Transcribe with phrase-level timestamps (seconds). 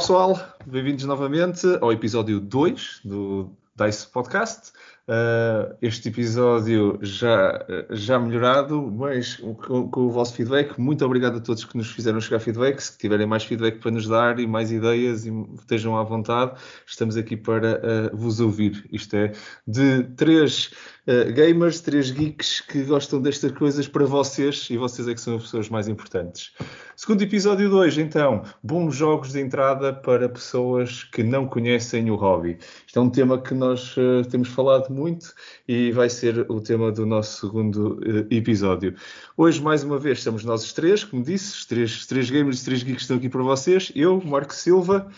[0.00, 4.72] Pessoal, bem-vindos novamente ao episódio 2 do DICE Podcast.
[5.06, 10.80] Uh, este episódio já, já melhorado, mas com, com, o vosso feedback.
[10.80, 12.80] Muito obrigado a todos que nos fizeram chegar feedback.
[12.80, 17.18] Se tiverem mais feedback para nos dar e mais ideias, e estejam à vontade, estamos
[17.18, 17.78] aqui para
[18.12, 18.88] uh, vos ouvir.
[18.90, 19.32] Isto é
[19.66, 20.70] de três
[21.06, 25.36] uh, gamers, três geeks que gostam destas coisas para vocês e vocês é que são
[25.36, 26.52] as pessoas mais importantes.
[26.96, 32.58] Segundo episódio 2, então, bons jogos de entrada para pessoas que não conhecem o hobby.
[32.86, 33.94] Isto é um tema que nós
[34.30, 35.34] temos falado muito muito
[35.66, 38.94] e vai ser o tema do nosso segundo uh, episódio.
[39.36, 42.62] Hoje, mais uma vez, estamos nós os três, como disse, os três, os três gamers
[42.62, 43.92] e três geeks estão aqui para vocês.
[43.94, 45.10] Eu, Marco Silva,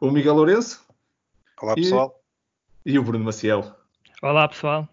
[0.00, 0.84] o Miguel Lourenço.
[1.60, 2.20] Olá, pessoal.
[2.84, 3.74] E, e o Bruno Maciel.
[4.22, 4.88] Olá, pessoal.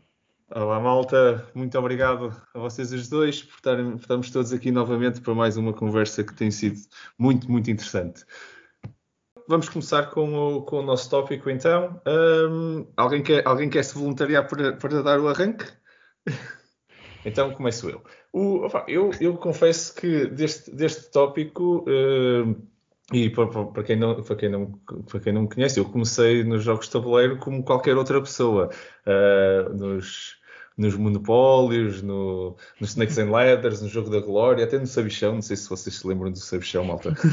[0.49, 1.45] Olá, malta.
[1.53, 5.57] Muito obrigado a vocês os dois por, estarem, por estarmos todos aqui novamente para mais
[5.57, 6.79] uma conversa que tem sido
[7.17, 8.25] muito, muito interessante
[9.47, 11.99] vamos começar com o, com o nosso tópico então.
[12.05, 15.65] Um, alguém, quer, alguém quer se voluntariar para, para dar o arranque?
[17.25, 18.03] então começo eu.
[18.33, 19.11] O, opa, eu.
[19.21, 21.85] Eu confesso que deste, deste tópico.
[21.87, 22.55] Uh,
[23.13, 24.71] e para, quem não, para, quem não,
[25.09, 28.69] para quem não me conhece, eu comecei nos jogos de tabuleiro como qualquer outra pessoa.
[29.05, 30.37] Uh, nos,
[30.77, 35.35] nos monopólios, no, nos Snakes and Ladders, no Jogo da Glória, até no Sabichão.
[35.35, 37.13] Não sei se vocês se lembram do Sabichão, malta.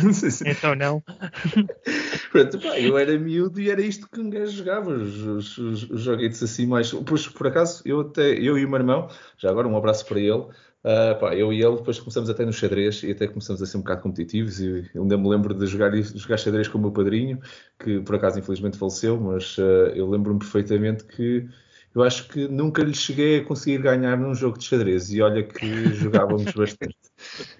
[0.47, 1.03] Então não.
[2.31, 5.91] Pronto, pá, eu era miúdo e era isto que um gajo jogava, os, os, os,
[5.91, 6.93] os joguetes assim mais.
[6.93, 10.21] Pois, por acaso, eu até, eu e o meu irmão, já agora um abraço para
[10.21, 10.47] ele.
[10.85, 13.79] Uh, pá, eu e ele depois começamos até no xadrez e até começamos a ser
[13.79, 16.93] um bocado competitivos e eu ainda me lembro de jogar, jogar xadrez com o meu
[16.93, 17.41] padrinho,
[17.79, 21.49] que por acaso infelizmente faleceu, mas uh, eu lembro-me perfeitamente que
[21.95, 25.43] eu acho que nunca lhe cheguei a conseguir ganhar num jogo de xadrez e olha
[25.43, 26.97] que jogávamos bastante.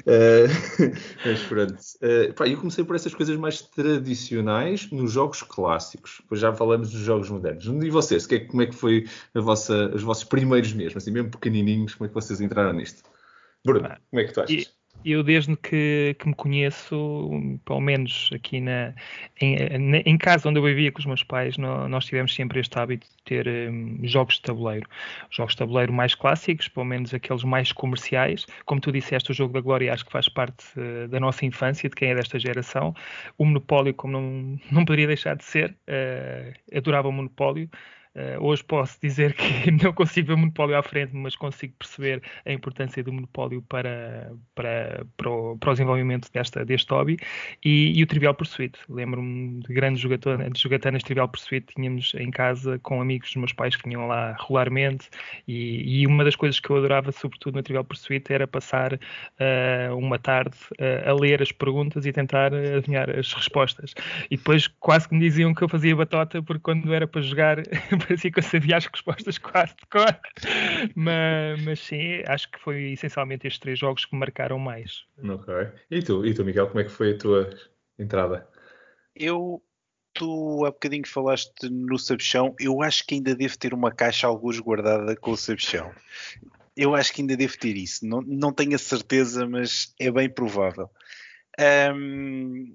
[0.01, 0.51] Uh,
[1.25, 1.79] mas pronto.
[2.03, 6.19] Uh, pá, eu comecei por essas coisas mais tradicionais nos jogos clássicos.
[6.21, 7.65] Depois já falamos dos jogos modernos.
[7.65, 11.13] E vocês, que é, como é que foi a vossa, os vossos primeiros mesmo, assim,
[11.13, 13.14] mesmo pequenininhos, como é que vocês entraram nisto?
[13.65, 14.75] Bruno, como é que tu achas?
[15.05, 17.31] eu desde que, que, me conheço,
[17.65, 18.95] pelo menos aqui na
[19.41, 19.57] em,
[20.07, 23.23] em, casa onde eu vivia com os meus pais, nós tivemos sempre este hábito de
[23.25, 24.89] ter um, jogos de tabuleiro.
[25.31, 28.47] Jogos de tabuleiro mais clássicos, pelo menos aqueles mais comerciais.
[28.65, 31.89] Como tu disseste, o jogo da Glória acho que faz parte uh, da nossa infância,
[31.89, 32.95] de quem é desta geração.
[33.37, 37.69] O Monopólio, como não, não poderia deixar de ser, uh, adorava o Monopólio.
[38.15, 42.23] Uh, hoje posso dizer que não consigo ver o monopólio à frente, mas consigo perceber
[42.47, 47.17] a importância do monopólio para, para, para, o, para o desenvolvimento desta, deste hobby.
[47.65, 48.79] E, e o Trivial Pursuit.
[48.89, 50.53] Lembro-me de grandes jogatanas,
[51.01, 55.09] de Trivial Pursuit tínhamos em casa com amigos dos meus pais que vinham lá regularmente.
[55.49, 59.97] E, e uma das coisas que eu adorava, sobretudo no Trivial Pursuit, era passar uh,
[59.97, 63.93] uma tarde uh, a ler as perguntas e tentar adivinhar as respostas.
[64.31, 67.59] E depois quase que me diziam que eu fazia batota, porque quando era para jogar
[68.07, 70.21] parecia que eu sabia as respostas quase de cor.
[70.95, 75.05] Mas, mas sim, acho que foi essencialmente estes três jogos que me marcaram mais.
[75.23, 75.55] Ok.
[75.91, 77.51] E tu, e tu, Miguel, como é que foi a tua
[77.99, 78.49] entrada?
[79.15, 79.63] Eu,
[80.13, 84.59] tu há bocadinho falaste no sabichão, eu acho que ainda devo ter uma caixa alguns
[84.59, 85.93] guardada com o sabichão.
[86.77, 88.05] Eu acho que ainda devo ter isso.
[88.07, 90.91] Não, não tenho a certeza, mas é bem provável.
[91.95, 92.75] Um,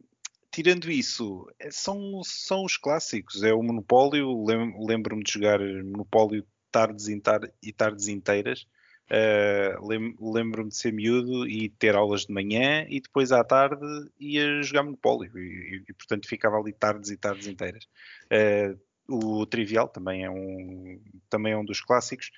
[0.51, 3.43] tirando isso, é, são, são os clássicos.
[3.43, 4.43] É o Monopólio.
[4.79, 8.65] Lembro-me de jogar Monopólio tardes e tardes inteiras.
[9.11, 13.83] Uh, Lembro-me de ser miúdo e ter aulas de manhã e depois à tarde
[14.19, 17.87] ia jogar Monopólio e, e, e portanto ficava ali tardes e tardes inteiras.
[18.31, 18.79] Uh,
[19.11, 22.29] o Trivial também é um, também é um dos clássicos.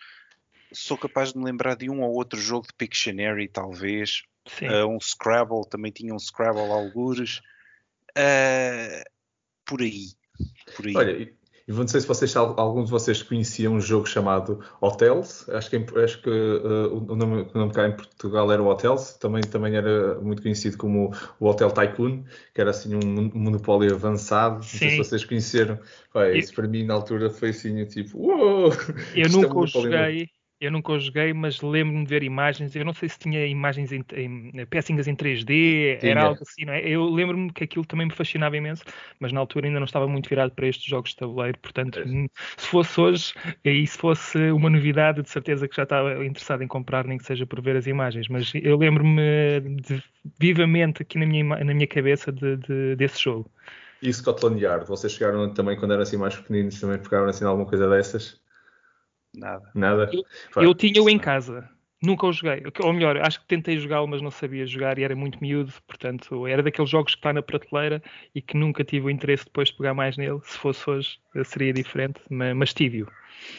[0.72, 4.24] Sou capaz de me lembrar de um ou outro jogo de Pictionary, talvez.
[4.62, 7.42] Uh, um Scrabble, também tinha um Scrabble algures.
[8.18, 9.04] Uh,
[9.66, 10.08] por aí.
[10.76, 10.96] Por aí.
[10.96, 11.12] Olha,
[11.68, 15.48] e não sei se vocês, alguns de vocês conheciam um jogo chamado Hotels.
[15.50, 19.14] Acho que, acho que uh, o, nome, o nome cá em Portugal era o Hotels.
[19.14, 22.24] Também, também era muito conhecido como o Hotel Tycoon,
[22.54, 24.56] que era assim um monopólio avançado.
[24.56, 25.80] Não sei se vocês conheceram.
[26.12, 28.72] Pai, isso para mim na altura foi assim, tipo, uou!
[29.16, 30.30] Eu é nunca o joguei.
[30.62, 32.76] Eu nunca o joguei, mas lembro-me de ver imagens.
[32.76, 36.12] Eu não sei se tinha imagens em, em pecinhas em 3D, tinha.
[36.12, 36.88] era algo assim, não é?
[36.88, 38.84] Eu lembro-me que aquilo também me fascinava imenso,
[39.20, 41.58] mas na altura ainda não estava muito virado para estes jogos de tabuleiro.
[41.58, 42.04] Portanto, é.
[42.58, 43.34] se fosse hoje
[43.66, 47.26] e se fosse uma novidade, de certeza que já estava interessado em comprar, nem que
[47.26, 48.28] seja por ver as imagens.
[48.28, 49.20] Mas eu lembro-me
[50.40, 53.50] vivamente aqui na minha, na minha cabeça de, de, desse jogo.
[54.00, 57.68] E Scotland Yard, vocês chegaram também quando eram assim mais pequeninos, também pegaram assim alguma
[57.68, 58.40] coisa dessas?
[59.34, 59.72] Nada.
[59.74, 60.10] Nada?
[60.14, 61.70] Eu, eu tinha-o em casa.
[62.04, 62.64] Nunca o joguei.
[62.80, 65.72] Ou melhor, acho que tentei jogá-lo, mas não sabia jogar e era muito miúdo.
[65.86, 68.02] Portanto, era daqueles jogos que está na prateleira
[68.34, 70.40] e que nunca tive o interesse depois de pegar mais nele.
[70.44, 73.08] Se fosse hoje, seria diferente, mas, mas tive-o.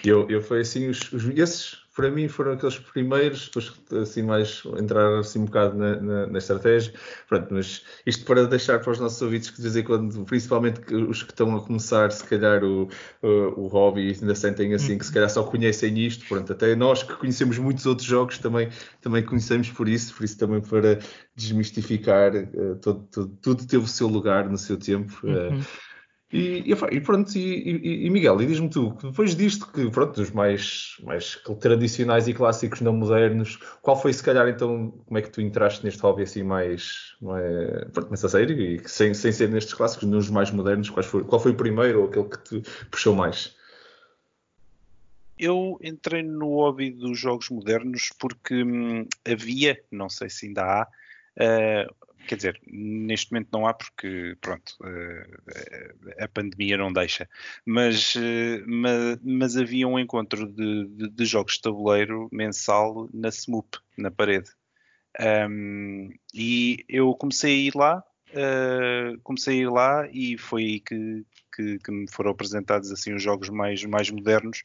[0.05, 4.63] Eu, eu foi assim, os, os, esses para mim foram aqueles primeiros, depois assim mais
[4.79, 6.93] entrar assim um bocado na, na, na, estratégia.
[7.29, 10.81] Pronto, mas isto para deixar para os nossos ouvintes que de vez em quando, principalmente
[10.95, 12.89] os que estão a começar, se calhar o,
[13.23, 13.29] o,
[13.63, 16.25] o hobby ainda sentem assim, que se calhar só conhecem isto.
[16.27, 18.71] Pronto, até nós que conhecemos muitos outros jogos também,
[19.03, 20.99] também conhecemos por isso, por isso também para
[21.37, 25.15] desmistificar, uh, todo, todo, tudo teve o seu lugar no seu tempo.
[25.25, 25.63] Uh.
[26.33, 30.97] E, e, pronto, e, e Miguel, e diz-me tu, depois disto, que pronto, dos mais,
[31.03, 35.43] mais tradicionais e clássicos não modernos, qual foi se calhar então, como é que tu
[35.43, 40.09] entraste neste hobby assim mais, mais pronto, nessa série, e sem, sem ser nestes clássicos,
[40.09, 43.55] nos mais modernos, qual foi, qual foi o primeiro ou aquele que te puxou mais?
[45.39, 50.89] Eu entrei no hobby dos jogos modernos porque hum, havia, não sei se ainda há,
[51.37, 51.95] uh,
[52.27, 57.29] quer dizer, neste momento não há porque, pronto, eh, a pandemia não deixa,
[57.65, 63.29] mas, eh, mas, mas havia um encontro de, de, de, jogos de tabuleiro mensal na
[63.29, 64.51] SMUP, na parede.
[65.21, 70.81] Um, e eu comecei a ir lá, uh, comecei a ir lá e foi aí
[70.81, 71.25] que,
[71.55, 74.63] que, que, me foram apresentados assim os jogos mais, mais modernos.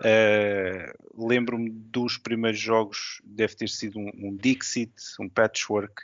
[0.00, 6.02] Uh, Lembro-me dos primeiros jogos, deve ter sido um, um Dixit, um Patchwork,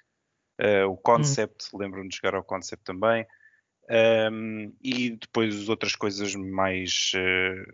[0.60, 1.78] Uh, o Concept, hum.
[1.78, 3.26] lembro-me de jogar ao Concept também.
[3.90, 7.72] Um, e depois outras coisas mais, uh,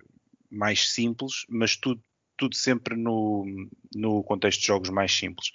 [0.50, 2.03] mais simples, mas tudo,
[2.37, 3.47] tudo sempre no,
[3.94, 5.50] no contexto de jogos mais simples.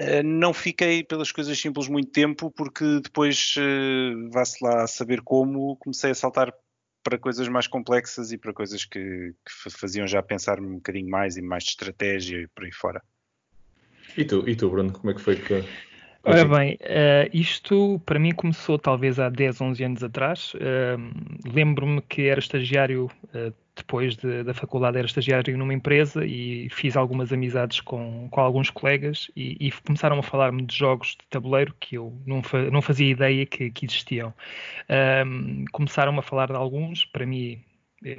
[0.00, 5.76] Uh, não fiquei pelas coisas simples muito tempo, porque depois, uh, vá-se lá saber como,
[5.76, 6.52] comecei a saltar
[7.02, 11.36] para coisas mais complexas e para coisas que, que faziam já pensar um bocadinho mais
[11.36, 13.02] e mais de estratégia e por aí fora.
[14.16, 15.64] E tu, e tu Bruno, como é que foi que
[16.24, 20.54] Ora bem, uh, isto para mim começou talvez há 10, 11 anos atrás.
[20.54, 26.68] Uh, Lembro-me que era estagiário, uh, depois de, da faculdade, era estagiário numa empresa e
[26.70, 31.26] fiz algumas amizades com, com alguns colegas e, e começaram a falar-me de jogos de
[31.28, 34.32] tabuleiro que eu não, fa não fazia ideia que, que existiam.
[35.72, 37.60] começaram a falar de alguns, para mim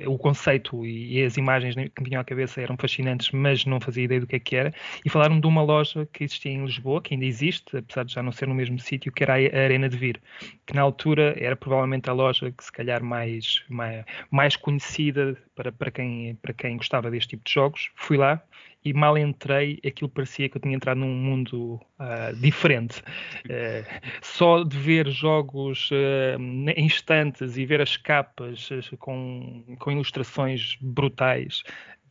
[0.08, 4.04] o conceito e, as imagens que me vinham à cabeça eram fascinantes, mas não fazia
[4.04, 4.74] ideia do que é que era.
[5.06, 8.24] E falaram de uma loja que existia em Lisboa, que ainda existe, apesar de já
[8.24, 10.22] não ser no mesmo sítio, que era a Arena de Vir,
[10.66, 15.72] que na altura era provavelmente a loja que se calhar mais, mais, mais conhecida para,
[15.72, 17.92] para, quem, para quem gostava deste tipo de jogos.
[17.96, 18.42] Fui lá
[18.84, 23.02] e mal entrei, aquilo parecia que eu tinha entrado num mundo uh, diferente.
[23.46, 23.86] Uh,
[24.22, 26.40] só de ver jogos uh,
[26.76, 28.70] em instantes e ver as capas
[29.00, 31.64] com, com ilustrações brutais,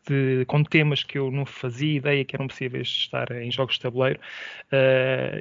[0.09, 3.75] de, com temas que eu não fazia ideia que eram possíveis de estar em jogos
[3.75, 4.19] de tabuleiro,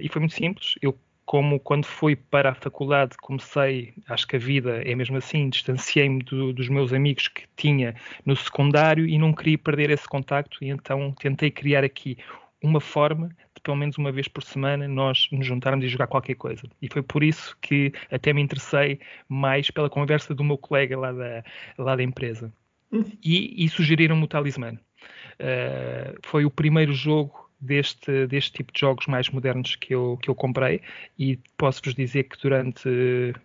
[0.02, 0.76] e foi muito simples.
[0.82, 0.96] Eu
[1.26, 6.24] como quando fui para a faculdade comecei, acho que a vida é mesmo assim, distanciei-me
[6.24, 7.96] do, dos meus amigos que tinha
[8.26, 12.18] no secundário e não queria perder esse contacto e então tentei criar aqui
[12.64, 16.36] uma forma de pelo menos uma vez por semana nós nos juntarmos e jogar qualquer
[16.36, 16.64] coisa.
[16.82, 21.12] E foi por isso que até me interessei mais pela conversa do meu colega lá
[21.12, 21.44] da,
[21.78, 22.54] lá da empresa.
[22.92, 23.06] Uhum.
[23.24, 24.74] E, e sugeriram-me o Talismã.
[25.40, 30.30] Uh, foi o primeiro jogo deste, deste tipo de jogos mais modernos que eu, que
[30.30, 30.82] eu comprei
[31.18, 32.90] e posso-vos dizer que durante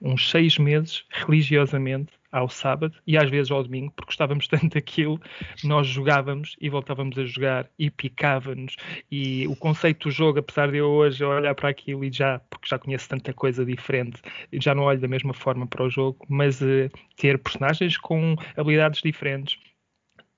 [0.00, 5.20] uns seis meses, religiosamente, ao sábado e às vezes ao domingo, porque gostávamos tanto daquilo,
[5.64, 8.76] nós jogávamos e voltávamos a jogar e picávamos.
[9.10, 12.68] E o conceito do jogo, apesar de eu hoje olhar para aquilo e já, porque
[12.68, 14.20] já conheço tanta coisa diferente,
[14.52, 19.00] já não olho da mesma forma para o jogo, mas uh, ter personagens com habilidades
[19.00, 19.58] diferentes,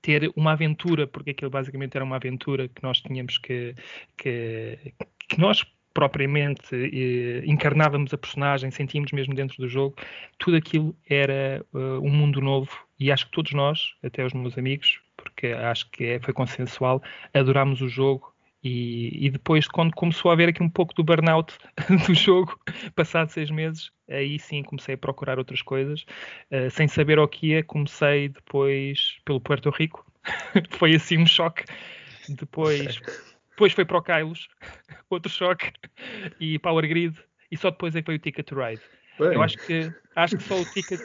[0.00, 3.75] ter uma aventura, porque aquilo basicamente era uma aventura que nós tínhamos que,
[4.17, 4.95] que,
[5.28, 9.97] que nós propriamente eh, encarnávamos a personagem, sentíamos mesmo dentro do jogo,
[10.38, 14.57] tudo aquilo era uh, um mundo novo e acho que todos nós, até os meus
[14.57, 17.02] amigos, porque acho que é, foi consensual,
[17.35, 21.57] adorámos o jogo e, e, depois, quando começou a haver aqui um pouco do burnout
[22.07, 22.59] do jogo,
[22.95, 26.05] passado seis meses, aí sim comecei a procurar outras coisas.
[26.50, 30.05] Uh, sem saber o que ia, comecei depois pelo Puerto Rico.
[30.77, 31.65] foi assim um choque.
[32.29, 33.00] Depois,
[33.50, 34.49] depois foi para o Kailos,
[35.09, 35.73] outro choque.
[36.41, 37.17] E Power Grid.
[37.50, 38.83] E só depois é que veio o Ticket to Ride.
[39.19, 39.35] Bem.
[39.35, 41.00] Eu acho que, acho que só o Ticket.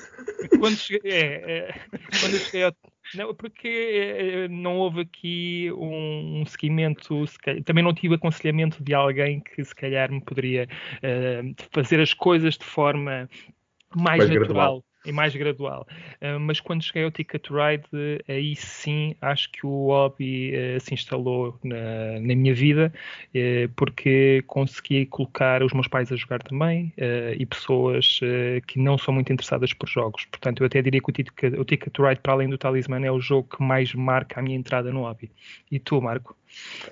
[0.59, 1.81] Quando cheguei, é, é,
[2.19, 2.73] quando eu cheguei ao
[3.15, 7.25] não, porque eh, não houve aqui um, um seguimento,
[7.65, 10.67] também não tive aconselhamento de alguém que se calhar me poderia
[10.97, 13.29] uh, fazer as coisas de forma
[13.95, 14.83] mais, mais natural.
[15.05, 15.87] E mais gradual.
[16.21, 20.79] Uh, mas quando cheguei ao Ticket Ride, uh, aí sim acho que o hobby uh,
[20.79, 22.93] se instalou na, na minha vida,
[23.75, 26.93] porque consegui colocar os meus pais a jogar também
[27.37, 28.19] e pessoas
[28.67, 30.25] que não são muito interessadas por jogos.
[30.25, 33.11] Portanto, eu até diria que o Ticket, o Ticket Ride, para além do Talisman, é
[33.11, 35.31] o jogo que mais marca a minha entrada no hobby.
[35.71, 36.35] E tu, Marco?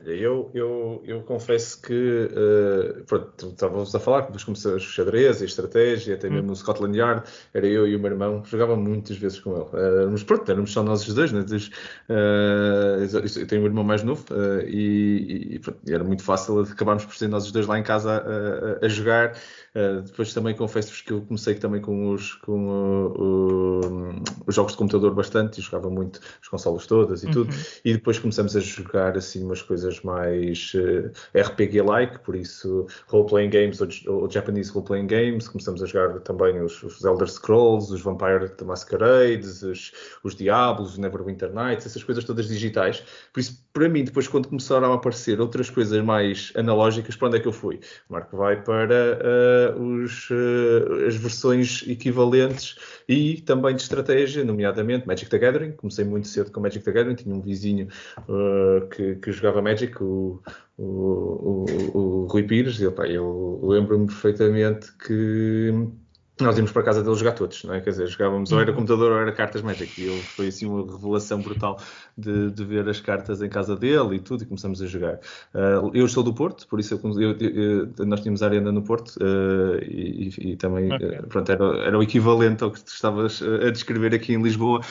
[0.06, 5.46] Eu, eu, eu confesso que, uh, pronto, estávamos a falar, depois comecei a xadrez e
[5.46, 6.50] estratégia, até mesmo hum.
[6.50, 9.65] no Scotland Yard, era eu e o meu irmão, jogava muitas vezes com ele.
[9.65, 11.41] Uh, mas pronto, éramos só nós os dois, né?
[12.10, 17.06] Uh, eu tenho um irmão mais novo uh, e, e, pronto, era muito fácil acabarmos
[17.06, 19.34] por ser nós os dois lá em casa a, a, a jogar.
[20.06, 24.77] Depois também confesso-vos que eu comecei também com os, com o, o, os jogos de
[24.77, 27.32] computador bastante e jogava muito as consolas todas e uhum.
[27.32, 27.56] tudo.
[27.86, 33.81] E depois começamos a jogar assim umas coisas mais eh, RPG-like, por isso role-playing games
[34.08, 35.48] ou, Japanese role-playing games.
[35.48, 39.91] Começamos a jogar também os, os Elder Scrolls, os Vampire the Masquerades, os,
[40.24, 43.03] os Diablos, os Neverwinter Nights, essas coisas todas digitais.
[43.34, 47.38] Por isso, para mim, depois quando começaram a aparecer outras coisas mais analógicas, para onde
[47.38, 47.79] é que eu fui?
[48.10, 49.20] O Marco vai para
[49.75, 52.75] uh, os, uh, as versões equivalentes
[53.08, 55.72] e também de estratégia, nomeadamente Magic the Gathering.
[55.74, 57.88] Comecei muito cedo com Magic the Gathering, tinha um vizinho
[58.20, 60.41] uh, que, que, jogava Magic, o,
[60.77, 65.71] o, o, o Rui Pires, e opa, eu lembro-me perfeitamente que
[66.43, 67.81] nós íamos para casa dele jogar todos, não é?
[67.81, 68.77] Quer dizer, jogávamos ou era uhum.
[68.77, 70.01] computador ou era cartas Magic.
[70.01, 71.79] E ele foi assim uma revelação brutal
[72.17, 75.15] de, de, ver as cartas em casa dele e tudo, e começamos a jogar.
[75.53, 77.38] Uh, eu sou do Porto, por isso eu, eu,
[77.98, 81.19] eu, nós tínhamos a arena no Porto uh, e, e, também okay.
[81.19, 84.81] uh, pronto, era, era, o equivalente ao que tu estavas a descrever aqui em Lisboa.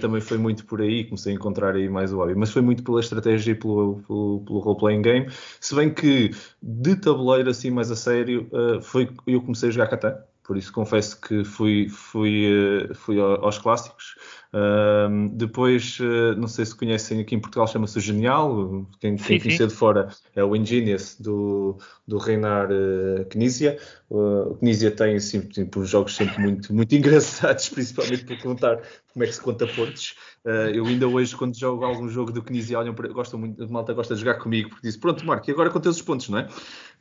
[0.00, 2.34] também foi muito por aí, comecei a encontrar aí mais o hobby.
[2.34, 5.26] Mas foi muito pela estratégia e pelo, pelo, pelo role-playing game.
[5.60, 6.30] Se bem que
[6.62, 8.48] de tabuleiro assim mais a sério,
[8.82, 13.56] foi eu comecei a jogar Catan por isso confesso que fui, fui, eh, fui aos
[13.58, 14.14] clássicos.
[14.52, 19.66] Uh, depois, uh, não sei se conhecem, aqui em Portugal chama-se Genial, quem, quem conhecer
[19.66, 23.78] de fora é o Ingenious do, do Reinar uh, Knizia.
[24.08, 28.80] Uh, o Knizia tem assim, tipo, jogos sempre muito, muito engraçados, principalmente por contar
[29.12, 30.14] como é que se conta pontos.
[30.44, 33.72] Uh, eu ainda hoje, quando jogo algum jogo do Knizia, olham para, gostam muito, de
[33.72, 36.38] malta gosta de jogar comigo, porque diz, pronto, Marco, e agora contas os pontos, não
[36.38, 36.48] é?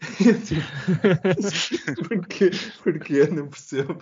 [2.07, 2.51] porque,
[2.83, 3.97] porque eu não percebo.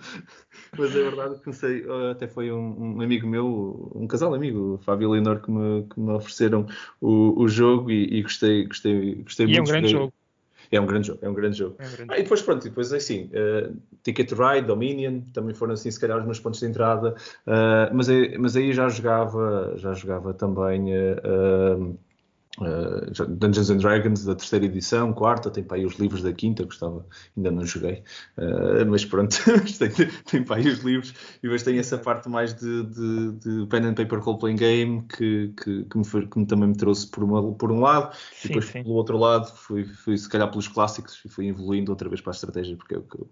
[0.76, 4.78] Mas é verdade que sei, até foi um, um, amigo meu, um casal amigo, o
[4.78, 6.66] Fábio e Leonor, que me, que me ofereceram
[7.00, 9.58] o, o jogo e, e, gostei, gostei, gostei e muito.
[9.58, 10.12] é um grande jogo.
[10.70, 11.76] É um grande jogo, é um grande jogo.
[11.78, 15.54] É um grande ah, e depois, pronto, depois é assim, uh, Ticket Ride, Dominion, também
[15.54, 17.14] foram assim, se calhar, os meus pontos de entrada,
[17.46, 21.98] uh, mas, mas aí já jogava, já jogava também uh,
[22.60, 26.62] Uh, Dungeons and Dragons da terceira edição, quarta, tem para aí os livros da quinta,
[26.64, 28.02] gostava, ainda não joguei,
[28.36, 29.34] uh, mas pronto,
[29.78, 33.66] tem, tem para aí os livros e depois tem essa parte mais de, de, de
[33.68, 37.10] pen and paper role playing game que, que, que, me, foi, que também me trouxe
[37.10, 38.82] por, uma, por um lado sim, e depois sim.
[38.82, 42.32] pelo outro lado fui, fui se calhar pelos clássicos e fui evoluindo outra vez para
[42.32, 43.28] a estratégia porque é o que, o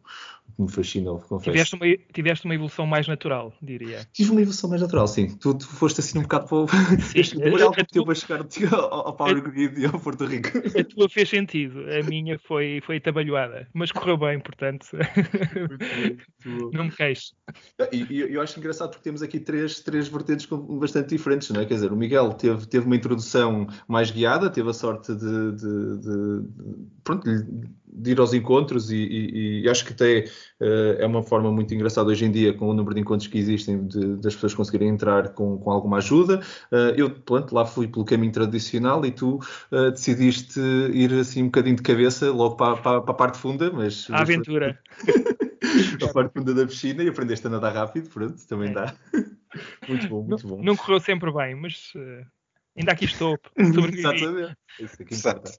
[0.56, 1.52] que me fascinou, confesso.
[1.52, 4.06] Tiveste uma, tiveste uma evolução mais natural, diria.
[4.14, 5.36] Tive uma evolução mais natural, sim.
[5.36, 6.68] Tu, tu foste assim um bocado para o.
[6.68, 10.48] Sim, a chegar ao ao Power Grid e ao Porto Rico.
[10.78, 14.86] A tua fez sentido, a minha foi, foi atabalhoada, mas correu bem, portanto.
[16.72, 17.32] não me queixo.
[17.92, 20.46] E, e, eu acho engraçado porque temos aqui três, três vertentes
[20.78, 21.66] bastante diferentes, não é?
[21.66, 25.98] Quer dizer, o Miguel teve, teve uma introdução mais guiada, teve a sorte de, de,
[25.98, 27.28] de, de pronto,
[27.92, 30.24] de ir aos encontros e, e, e acho que até
[30.60, 33.38] uh, é uma forma muito engraçada hoje em dia com o número de encontros que
[33.38, 36.40] existem de, das pessoas conseguirem entrar com, com alguma ajuda.
[36.70, 39.36] Uh, eu, pronto, lá fui pelo caminho tradicional e tu
[39.70, 40.60] uh, decidiste
[40.92, 44.08] ir assim um bocadinho de cabeça logo para, para, para a parte funda, mas...
[44.10, 44.78] A aventura.
[46.02, 48.72] a parte funda da piscina e aprendeste a nadar rápido, pronto, também é.
[48.72, 48.94] dá.
[49.88, 50.62] muito bom, muito não, bom.
[50.62, 51.92] Não correu sempre bem, mas
[52.76, 53.38] ainda aqui estou.
[53.56, 54.56] Exatamente.
[54.78, 55.52] Isso aqui importa.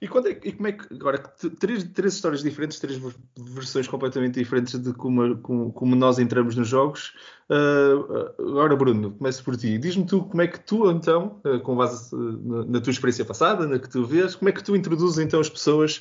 [0.00, 0.94] E, é, e, como é que.
[0.94, 1.18] Agora,
[1.58, 2.98] três, três histórias diferentes, três
[3.38, 7.12] versões completamente diferentes de como, como, como nós entramos nos jogos.
[7.50, 9.76] Uh, agora, Bruno, começo por ti.
[9.76, 13.66] Diz-me tu como é que tu, então, uh, com base uh, na, tua experiência passada,
[13.66, 16.00] na que tu vês, como é que tu introduzes então as pessoas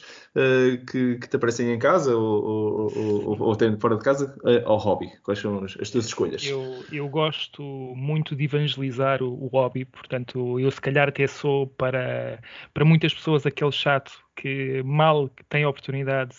[0.92, 5.12] que, que, te aparecem em casa ou, ou, ou, ou fora de casa ao hobby?
[5.24, 6.46] Quais são as, as tuas escolhas?
[6.46, 7.64] Eu, eu, gosto
[7.96, 12.40] muito de evangelizar o, o, hobby, portanto, eu se calhar até sou para,
[12.76, 16.38] para muitas pessoas aquele chato que mal tem oportunidade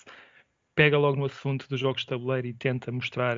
[0.75, 3.37] pega logo no assunto dos jogos de tabuleiro e tenta mostrar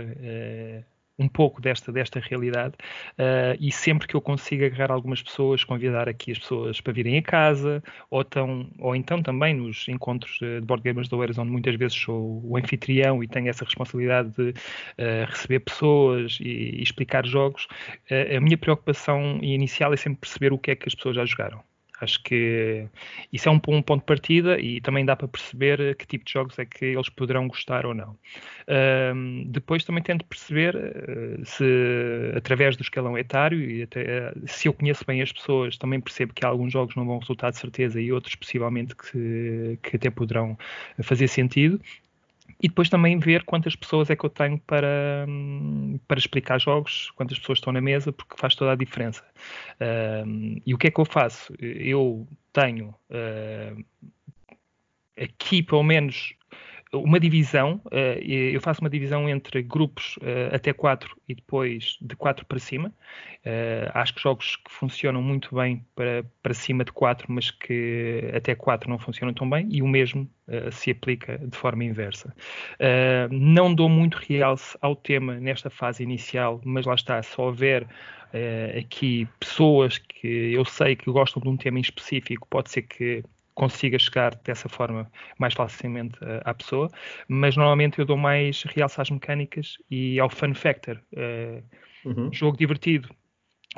[1.19, 2.75] um pouco desta, desta realidade
[3.19, 7.19] uh, e sempre que eu consigo agarrar algumas pessoas, convidar aqui as pessoas para virem
[7.19, 11.51] a casa ou, tão, ou então também nos encontros de board gamers do Oeiras, onde
[11.51, 16.83] muitas vezes sou o anfitrião e tenho essa responsabilidade de uh, receber pessoas e, e
[16.83, 17.67] explicar jogos,
[18.11, 21.25] uh, a minha preocupação inicial é sempre perceber o que é que as pessoas já
[21.25, 21.63] jogaram.
[22.03, 22.89] Acho que
[23.33, 26.33] isso é um, um, ponto de partida e também dá para perceber que tipo de
[26.33, 28.19] jogos é que eles poderão gostar ou não.
[28.63, 31.65] Uh, depois também tento perceber uh, se,
[32.37, 36.35] através do escalão etário, e até, uh, se eu conheço bem as pessoas, também percebo
[36.35, 40.59] que alguns jogos não vão resultar de certeza e outros possivelmente que, que até poderão
[41.03, 41.81] fazer sentido
[42.63, 45.27] e depois também ver quantas pessoas é que eu tenho para,
[46.07, 49.25] para explicar jogos, quantas pessoas estão na mesa, porque faz toda a diferença.
[49.81, 51.53] Uh, e o que é que eu faço?
[51.59, 53.85] Eu tenho uh,
[55.21, 56.35] aqui, pelo menos,
[56.95, 62.15] uma divisão, uh, eu faço uma divisão entre grupos uh, até 4 e depois de
[62.15, 62.93] 4 para cima.
[63.93, 68.55] Acho que jogos que funcionam muito bem para, para cima de 4, mas que até
[68.55, 70.31] 4 não funcionam tão bem, e o mesmo
[70.71, 72.33] se aplica de forma inversa.
[73.33, 77.85] não dou muito realce ao tema nesta fase inicial, mas lá está, se houver
[78.79, 83.25] aqui pessoas que eu sei que gostam de um tema em específico, pode ser que
[83.55, 86.89] consiga chegar dessa forma mais facilmente uh, à pessoa,
[87.29, 91.01] mas normalmente eu dou mais realce às mecânicas e ao fun factor.
[91.13, 91.63] Uh,
[92.09, 92.33] uhum.
[92.33, 93.09] Jogo divertido,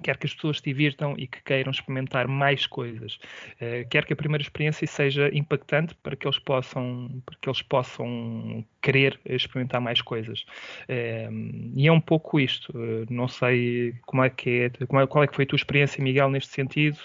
[0.02, 3.18] quer que as pessoas se divirtam e que queiram experimentar mais coisas,
[3.60, 7.62] uh, quer que a primeira experiência seja impactante para que eles possam, para que eles
[7.62, 10.44] possam querer experimentar mais coisas.
[10.88, 12.72] Uh, e é um pouco isto.
[13.10, 16.30] Não sei como é que é, é, qual é que foi a tua experiência, Miguel,
[16.30, 16.98] neste sentido.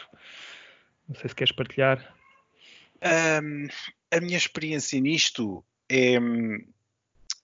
[1.07, 2.18] Não sei se queres partilhar.
[3.03, 3.67] Um,
[4.11, 6.17] a minha experiência nisto é.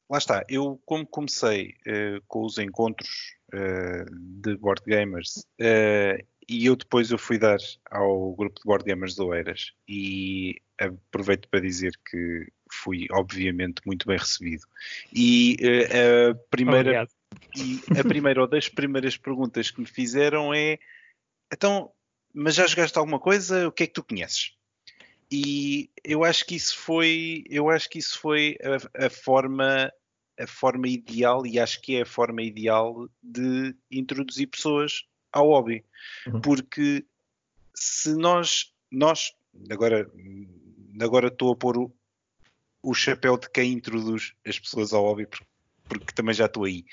[0.08, 6.68] Lá está, eu como comecei uh, com os encontros uh, de board gamers uh, e
[6.68, 7.58] eu depois eu fui dar
[7.90, 14.06] ao grupo de board gamers de Oeiras e aproveito para dizer que fui obviamente muito
[14.06, 14.62] bem recebido.
[15.12, 15.58] E
[15.90, 17.08] a primeira
[17.56, 20.78] e a primeira ou das primeiras perguntas que me fizeram é
[21.52, 21.92] então,
[22.32, 23.68] mas já jogaste alguma coisa?
[23.68, 24.56] O que é que tu conheces?
[25.32, 29.92] E eu acho que isso foi, eu acho que isso foi a, a, forma
[30.40, 35.84] a forma ideal e acho que é a forma ideal de introduzir pessoas ao hobby,
[36.28, 36.42] uhum.
[36.42, 37.06] porque
[37.74, 39.34] se nós nós
[39.70, 40.10] agora
[41.02, 41.96] agora estou a pôr o,
[42.84, 45.46] o chapéu de quem introduz as pessoas ao hobby porque,
[45.88, 46.86] porque também já estou aí,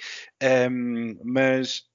[0.71, 1.87] um, mas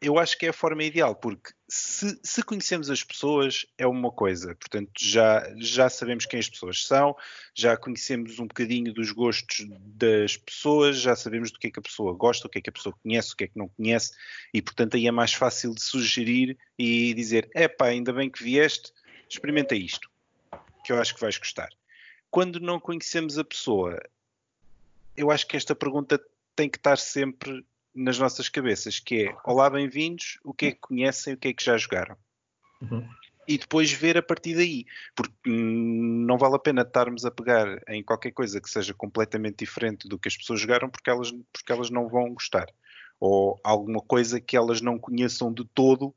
[0.00, 4.12] eu acho que é a forma ideal, porque se, se, conhecemos as pessoas é uma
[4.12, 7.16] coisa, portanto já, já sabemos quem as pessoas são,
[7.52, 11.82] já conhecemos um bocadinho dos gostos das pessoas, já sabemos do que é que a
[11.82, 14.12] pessoa gosta, o que é que a pessoa conhece, o que é que não conhece,
[14.52, 18.92] e portanto aí é mais fácil de sugerir e dizer, epá, ainda bem que vieste,
[19.28, 20.08] experimenta isto,
[20.84, 21.70] que eu acho que vais gostar.
[22.30, 24.00] Quando não conhecemos a pessoa,
[25.16, 29.70] eu acho que esta pergunta tem que estar sempre nas nossas cabeças, que é Olá,
[29.70, 32.16] bem-vindos, o que é que conhecem, o que é que já jogaram?
[32.82, 33.08] Uhum.
[33.46, 37.80] E depois ver a partir daí, porque hum, não vale a pena estarmos a pegar
[37.88, 41.70] em qualquer coisa que seja completamente diferente do que as pessoas jogaram, porque elas, porque
[41.70, 42.66] elas não vão gostar.
[43.20, 46.14] Ou alguma coisa que elas não conheçam de todo,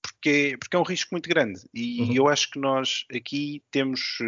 [0.00, 1.60] porque, porque é um risco muito grande.
[1.74, 2.12] E uhum.
[2.12, 4.18] eu acho que nós aqui temos,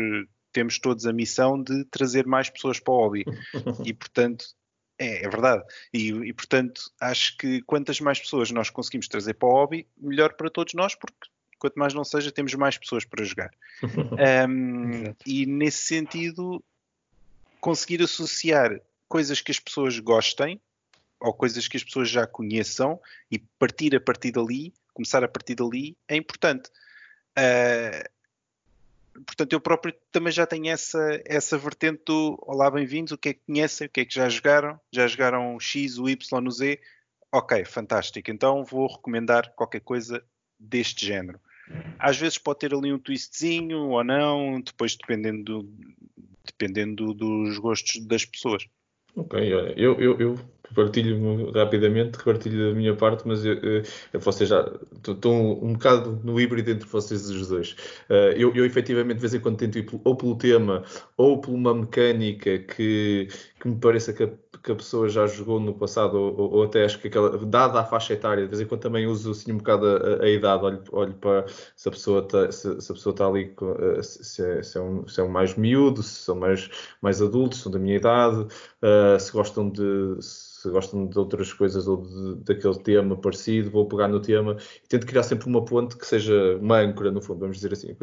[0.51, 3.25] temos todos a missão de trazer mais pessoas para o hobby.
[3.85, 4.47] e, portanto,
[4.99, 5.65] é, é verdade.
[5.93, 10.35] E, e, portanto, acho que quantas mais pessoas nós conseguimos trazer para o hobby, melhor
[10.35, 13.51] para todos nós, porque quanto mais não seja, temos mais pessoas para jogar.
[14.49, 16.63] um, e nesse sentido,
[17.61, 20.61] conseguir associar coisas que as pessoas gostem
[21.21, 25.55] ou coisas que as pessoas já conheçam e partir a partir dali, começar a partir
[25.55, 26.71] dali, é importante.
[27.37, 28.18] Uh,
[29.27, 33.35] portanto, eu próprio também já tenho essa, essa vertente do Olá, bem-vindos, o que é
[33.35, 36.81] que conhecem, o que é que já jogaram, já jogaram X, o Y, o Z,
[37.33, 40.23] ok, fantástico, então vou recomendar qualquer coisa
[40.59, 41.41] deste género.
[41.99, 45.69] Às vezes pode ter ali um twistzinho ou não, depois dependendo,
[46.45, 48.67] dependendo dos gostos das pessoas.
[49.15, 50.39] Ok, olha, eu, eu, eu
[50.75, 54.71] partilho rapidamente, partilho da minha parte, mas eu, eu, vocês já
[55.07, 57.73] estou um, bocado no híbrido entre vocês os dois.
[58.09, 60.83] Uh, eu, eu efetivamente de vez em quando tento ir ou pelo tema
[61.17, 63.29] ou por uma mecânica que,
[63.61, 64.31] que me pareça que a,
[64.63, 67.85] que a pessoa já jogou no passado, ou, ou, até acho que aquela, dada a
[67.85, 70.83] faixa etária, de vez em quando também uso assim, um bocado a, a idade, olho,
[70.93, 73.55] olho, para se a pessoa está se, se, a pessoa está ali,
[73.99, 76.69] eh, se é, se, é um, se é um mais miúdo, se são mais,
[77.01, 80.17] mais adultos, são da minha idade, uh, se gostam de.
[80.21, 84.57] Se se gostam de outras coisas ou de, daquele tema parecido, vou pegar no tema
[84.85, 87.97] e tento criar sempre uma ponte que seja uma âncora, no fundo, vamos dizer assim.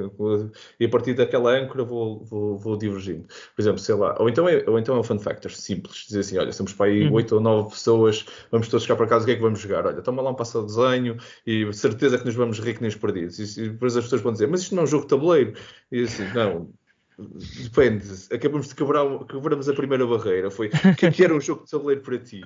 [0.80, 3.28] E a partir daquela âncora vou, vou, vou divergindo.
[3.54, 6.22] Por exemplo, sei lá, ou então, é, ou então é um fun factor simples, dizer
[6.22, 7.14] assim, olha, estamos para aí uhum.
[7.14, 9.86] 8 ou 9 pessoas, vamos todos chegar para casa, o que é que vamos jogar?
[9.86, 12.96] Olha, toma lá um passo desenho e certeza que nos vamos rir que nem os
[12.96, 13.38] perdidos.
[13.58, 15.54] E, depois as pessoas vão dizer, mas isto não é um jogo de tabuleiro.
[15.92, 16.70] E assim, não,
[17.18, 20.52] Depende, acabamos de quebrar, quebramos a primeira barreira.
[20.52, 22.42] Foi o que, que era um jogo de tabuleiro para ti?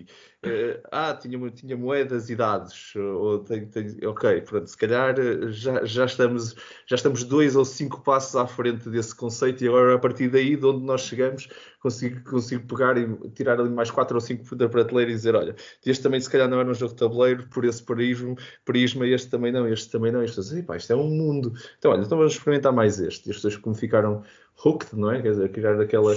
[0.45, 2.93] Uh, ah, tinha, tinha moedas e dados.
[2.95, 6.55] Ou tem, tem, ok, pronto, se calhar eh, já, já, estamos,
[6.85, 10.55] já estamos dois ou cinco passos à frente desse conceito, e agora a partir daí,
[10.55, 14.69] de onde nós chegamos, consigo, consigo pegar e tirar ali mais quatro ou cinco da
[14.69, 17.65] prateleira e dizer: olha, este também se calhar não era um jogo de tabuleiro, por
[17.65, 20.21] esse prisma, prisma este também não, este também não.
[20.21, 21.53] E as pessoas, isto é um mundo.
[21.79, 23.27] Então, olha, então vamos experimentar mais este.
[23.27, 24.23] E as pessoas como ficaram
[24.63, 25.21] hooked, não é?
[25.21, 26.15] Quer dizer, criar aquela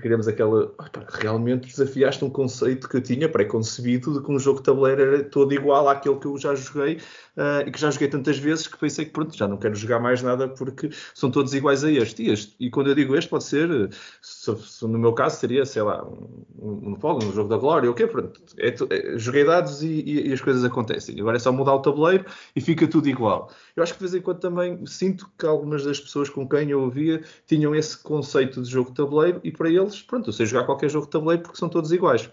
[0.00, 0.64] queremos aquela.
[0.78, 5.02] Opa, realmente desafiaste um conceito que eu tinha pré-concebido de que um jogo de tabuleiro
[5.02, 7.00] era todo igual àquele que eu já joguei
[7.36, 10.00] uh, e que já joguei tantas vezes que pensei que pronto, já não quero jogar
[10.00, 12.22] mais nada porque são todos iguais a este.
[12.22, 15.64] E, este, e quando eu digo este, pode ser, se, se no meu caso, seria,
[15.64, 18.06] sei lá, um, um, um, jogo da glória, o quê?
[18.06, 21.20] Pronto, é, é, joguei dados e, e, e, as coisas acontecem.
[21.20, 23.50] Agora é só mudar o tabuleiro e fica tudo igual.
[23.76, 26.70] Eu acho que de vez em quando também sinto que algumas das pessoas com quem
[26.70, 30.46] eu ouvia tinham esse conceito de jogo de tabuleiro e para eles, pronto, eu sei
[30.46, 32.30] jogar qualquer jogo de tabuleiro porque são todos iguais.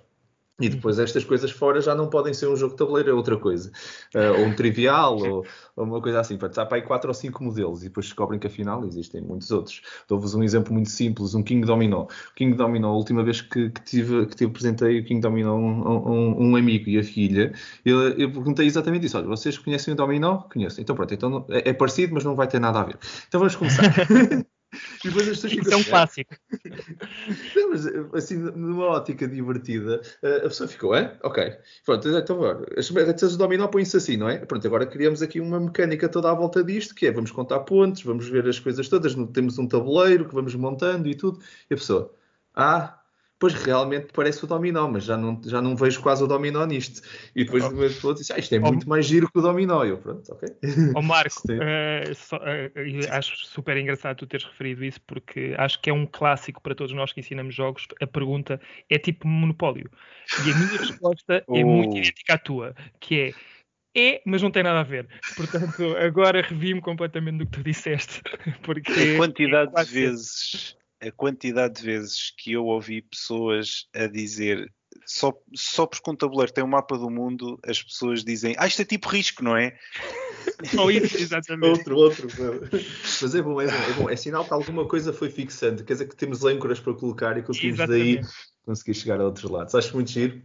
[0.60, 3.36] E depois estas coisas fora já não podem ser um jogo de tabuleiro, é outra
[3.38, 3.72] coisa.
[4.14, 6.38] Uh, ou um trivial, ou, ou, uma coisa assim.
[6.38, 9.50] Portanto, há para aí quatro ou cinco modelos e depois descobrem que afinal existem muitos
[9.50, 9.82] outros.
[10.08, 12.04] Dou-vos um exemplo muito simples, um King Dominó.
[12.04, 15.52] O King Dominó, a última vez que, que, tive, que tive, apresentei o King Dominó
[15.52, 19.18] a um, um, um, amigo e a filha, eu, eu, perguntei exatamente isso.
[19.18, 20.44] Olha, vocês conhecem o Dominó?
[20.44, 20.84] Conhecem.
[20.84, 22.98] Então pronto, então é, é parecido, mas não vai ter nada a ver.
[23.28, 23.84] Então vamos começar.
[25.04, 25.74] E depois as pessoas ficam.
[25.74, 26.36] é um clássico.
[27.56, 31.18] Não, mas assim, numa ótica divertida, a pessoa ficou, é?
[31.24, 31.56] Ok.
[31.86, 34.38] Pronto, então agora, as regras do dominó põem-se assim, não é?
[34.38, 38.04] Pronto, agora criamos aqui uma mecânica toda à volta disto, que é vamos contar pontos,
[38.04, 41.40] vamos ver as coisas todas, temos um tabuleiro que vamos montando e tudo.
[41.70, 42.14] E a pessoa,
[42.56, 43.01] ah,
[43.42, 47.02] pois realmente parece o dominó, mas já não, já não vejo quase o dominó nisto.
[47.36, 47.70] E depois oh.
[47.70, 49.84] o outro disse, ah, isto é muito mais giro que o dominó.
[49.84, 50.48] Eu, pronto, ok.
[50.96, 55.90] Oh, Marco, uh, só, uh, acho super engraçado tu teres referido isso, porque acho que
[55.90, 57.88] é um clássico para todos nós que ensinamos jogos.
[58.00, 59.90] A pergunta é tipo monopólio.
[60.46, 61.58] E a minha resposta oh.
[61.58, 63.34] é muito idêntica à tua, que é
[63.98, 65.06] é, mas não tem nada a ver.
[65.36, 68.22] Portanto, agora revi-me completamente do que tu disseste.
[68.64, 74.08] Porque a quantidade é de vezes a quantidade de vezes que eu ouvi pessoas a
[74.08, 74.72] dizer
[75.06, 78.82] só, só porque um tabuleiro tem um mapa do mundo, as pessoas dizem, ah, isto
[78.82, 79.78] é tipo risco, não é?
[80.80, 81.90] Ou isso, exatamente.
[81.92, 82.28] outro, outro.
[83.22, 84.10] Mas é bom, é bom, é bom.
[84.10, 85.84] É sinal que alguma coisa foi fixando.
[85.84, 88.22] Quer dizer que temos âncoras para colocar e conseguimos daí
[88.66, 89.76] conseguir chegar a outros lados.
[89.76, 90.42] Acho muito giro.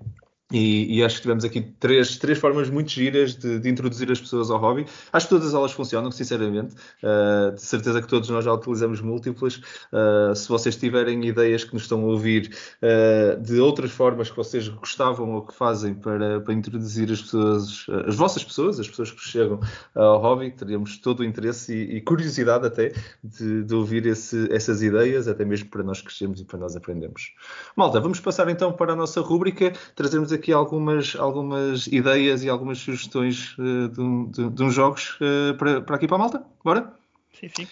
[0.53, 4.21] E, e, acho que tivemos aqui três, três formas muito giras de, de, introduzir as
[4.21, 4.87] pessoas ao hobby.
[5.13, 6.73] Acho que todas elas funcionam, sinceramente.
[7.03, 9.57] Uh, de certeza que todos nós já utilizamos múltiplas.
[9.57, 14.37] Uh, se vocês tiverem ideias que nos estão a ouvir uh, de outras formas que
[14.37, 19.11] vocês gostavam ou que fazem para, para introduzir as pessoas, as vossas pessoas, as pessoas
[19.11, 19.59] que chegam
[19.97, 24.81] ao hobby, teríamos todo o interesse e, e curiosidade até de, de ouvir esse, essas
[24.81, 27.33] ideias, até mesmo para nós crescermos e para nós aprendermos.
[27.75, 32.79] Malta, vamos passar então para a nossa rúbrica, trazermos aqui algumas, algumas ideias e algumas
[32.79, 36.46] sugestões uh, de, de, de, uns jogos uh, para, para aqui para a malta.
[36.64, 36.94] Bora?
[37.33, 37.68] Sim, sim.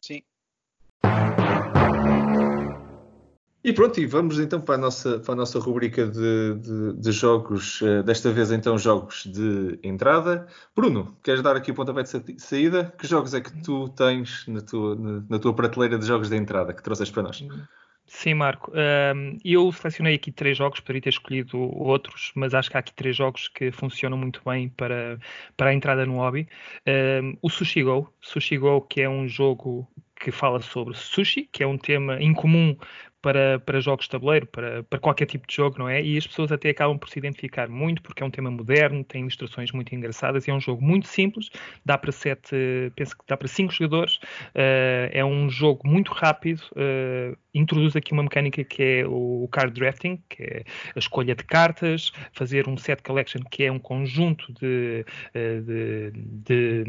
[0.00, 0.22] Sim.
[3.64, 7.12] E pronto, e vamos então para a nossa, para a nossa rubrica de, de, de
[7.12, 10.46] jogos, uh, desta vez então jogos de entrada.
[10.74, 12.94] Bruno, queres dar aqui o pontapé de saída?
[12.96, 16.36] Que jogos é que tu tens na tua, na, na tua prateleira de jogos de
[16.36, 17.44] entrada que trouxeste para nós?
[18.10, 18.72] Sim, Marco.
[19.44, 23.14] Eu selecionei aqui três jogos, poderia ter escolhido outros, mas acho que há aqui três
[23.14, 25.20] jogos que funcionam muito bem para,
[25.56, 26.48] para a entrada no hobby.
[27.42, 29.86] O Sushi Go, Sushi Go, que é um jogo
[30.18, 32.76] que fala sobre sushi, que é um tema incomum
[33.22, 36.02] para, para jogos de tabuleiro, para, para qualquer tipo de jogo, não é?
[36.02, 39.22] E as pessoas até acabam por se identificar muito, porque é um tema moderno, tem
[39.22, 41.50] ilustrações muito engraçadas é um jogo muito simples,
[41.84, 42.56] dá para sete,
[42.94, 48.12] penso que dá para cinco jogadores, uh, é um jogo muito rápido, uh, introduz aqui
[48.12, 52.76] uma mecânica que é o card drafting, que é a escolha de cartas, fazer um
[52.76, 55.04] set collection, que é um conjunto de,
[55.34, 56.84] eh, de, de,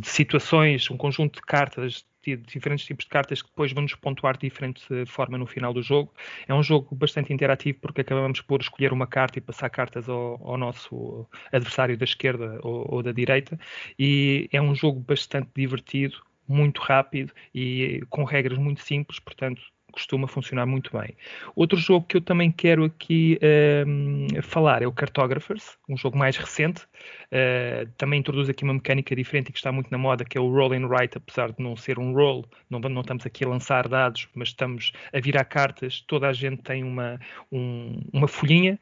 [0.00, 4.36] de situações, um conjunto de cartas diferentes tipos de cartas que depois vão nos pontuar
[4.36, 6.12] de diferente forma no final do jogo.
[6.46, 10.40] É um jogo bastante interativo porque acabamos por escolher uma carta e passar cartas ao,
[10.46, 13.58] ao nosso adversário da esquerda ou, ou, da direita
[13.98, 20.26] e é um jogo bastante divertido muito rápido e com regras muito simples, portanto costuma
[20.26, 21.16] funcionar muito bem.
[21.54, 26.36] Outro jogo que eu também quero aqui uh, falar é o Cartographers, um jogo mais
[26.36, 26.82] recente.
[27.32, 30.40] Uh, também introduz aqui uma mecânica diferente e que está muito na moda, que é
[30.40, 33.48] o roll and write, apesar de não ser um roll, não, não estamos aqui a
[33.48, 36.00] lançar dados, mas estamos a virar cartas.
[36.06, 38.78] Toda a gente tem uma, um, uma folhinha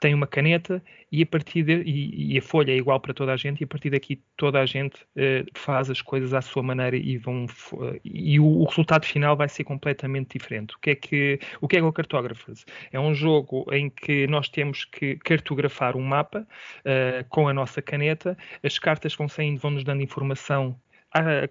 [0.00, 0.82] tem uma caneta
[1.12, 3.64] e a partir de, e, e, a folha é igual para toda a gente e
[3.64, 7.44] a partir daqui toda a gente uh, faz as coisas à sua maneira e vão
[7.44, 10.74] uh, e o, o, resultado final vai ser completamente diferente.
[10.74, 12.64] O que é que o que é, o Cartographers?
[12.90, 16.46] É um jogo em que nós temos que cartografar um mapa
[16.80, 20.80] uh, com a nossa caneta, as cartas vão saindo, vão nos dando informação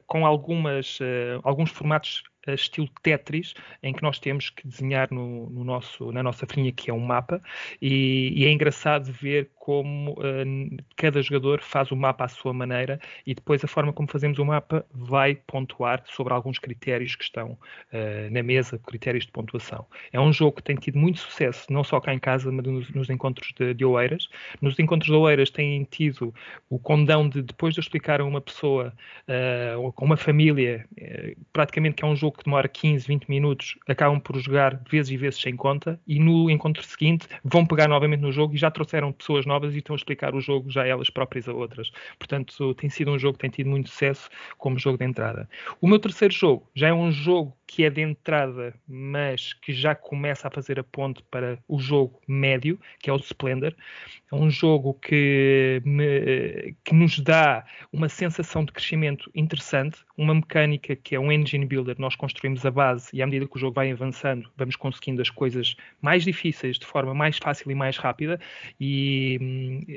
[0.08, 1.00] com algumas,
[1.44, 6.46] alguns formatos estilo Tetris, em que nós temos que desenhar no, no nosso, na nossa
[6.46, 7.42] folhinha, que é um mapa,
[7.82, 13.00] e, e é engraçado ver como uh, cada jogador faz o mapa à sua maneira
[13.24, 17.52] e depois a forma como fazemos o mapa vai pontuar sobre alguns critérios que estão
[17.52, 19.86] uh, na mesa, critérios de pontuação.
[20.12, 22.90] É um jogo que tem tido muito sucesso, não só cá em casa, mas nos,
[22.90, 24.28] nos encontros de, de Oeiras.
[24.60, 26.34] Nos encontros de Oeiras têm tido
[26.68, 28.92] o condão de, depois de explicar a uma pessoa,
[29.28, 30.84] uh, ou a uma família,
[31.54, 35.18] praticamente que é um jogo que demora 15, 20 minutos, acabam por jogar vezes e
[35.18, 39.12] vezes sem conta e no encontro seguinte vão pegar novamente no jogo e já trouxeram
[39.12, 41.92] pessoas novas e estão a explicar o jogo já elas próprias a outras.
[42.18, 45.50] Portanto, tem sido um jogo que tem tido muito sucesso como jogo de entrada.
[45.82, 49.94] O meu terceiro jogo já é um jogo que é de entrada, mas que já
[49.94, 53.76] começa a fazer a ponte para o jogo médio, que é o Splendor.
[54.32, 60.96] É um jogo que, me, que nos dá uma sensação de crescimento interessante, uma mecânica
[60.96, 61.96] que é um engine builder.
[62.00, 65.30] Nós construímos a base e à medida que o jogo vai avançando, vamos conseguindo as
[65.30, 68.40] coisas mais difíceis de forma mais fácil e mais rápida.
[68.80, 69.38] E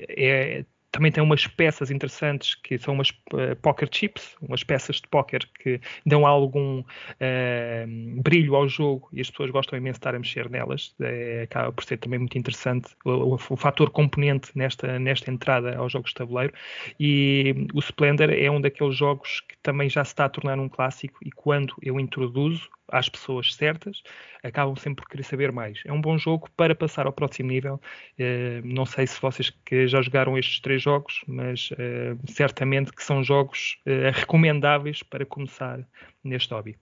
[0.09, 5.09] é, também tem umas peças interessantes que são umas uh, poker chips, umas peças de
[5.09, 10.15] póquer que dão algum uh, brilho ao jogo e as pessoas gostam imenso de estar
[10.15, 10.95] a mexer nelas.
[11.01, 15.75] É, acaba por ser também muito interessante o, o, o, fator componente nesta, nesta entrada
[15.77, 16.53] aos jogos de tabuleiro.
[17.01, 20.69] E o Splendor é um daqueles jogos que também já se está a tornar um
[20.69, 24.03] clássico e quando eu introduzo às pessoas certas,
[24.43, 25.83] acabam sempre por querer saber mais.
[25.87, 27.81] É um bom jogo para passar ao próximo nível.
[28.19, 33.03] Uh, não sei se vocês que já jogaram estes três jogos, mas uh, certamente que
[33.03, 35.81] são jogos uh, recomendáveis para começar
[36.23, 36.77] neste hobby.